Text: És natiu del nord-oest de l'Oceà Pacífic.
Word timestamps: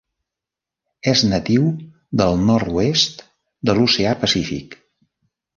És 1.11 1.21
natiu 1.33 1.67
del 2.21 2.41
nord-oest 2.47 3.23
de 3.71 3.79
l'Oceà 3.79 4.15
Pacífic. 4.25 4.79